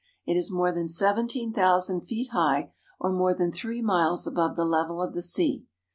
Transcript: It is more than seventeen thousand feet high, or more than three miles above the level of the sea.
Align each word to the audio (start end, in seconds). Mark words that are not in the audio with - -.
It 0.25 0.35
is 0.35 0.49
more 0.49 0.71
than 0.71 0.87
seventeen 0.87 1.53
thousand 1.53 2.01
feet 2.01 2.29
high, 2.31 2.73
or 2.99 3.11
more 3.11 3.35
than 3.35 3.51
three 3.51 3.83
miles 3.83 4.25
above 4.25 4.55
the 4.55 4.65
level 4.65 4.99
of 4.99 5.13
the 5.13 5.21
sea. 5.21 5.67